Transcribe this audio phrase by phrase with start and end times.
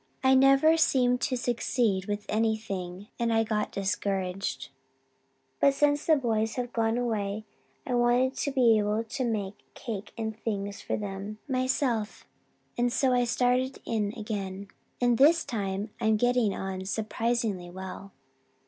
[0.23, 4.69] I never seemed to succeed with anything and I got discouraged.
[5.59, 7.45] But since the boys have gone away
[7.85, 12.25] I wanted to be able to make cake and things for them myself
[12.79, 14.69] and so I started in again
[14.99, 18.11] and this time I'm getting on surprisingly well.